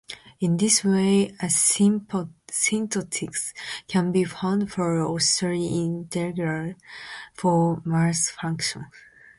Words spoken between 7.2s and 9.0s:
for Morse functions.